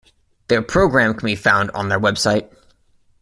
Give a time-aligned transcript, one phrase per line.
[0.47, 2.49] Their program can be found on their website.